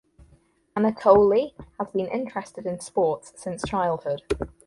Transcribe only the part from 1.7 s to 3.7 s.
has been interested in sports since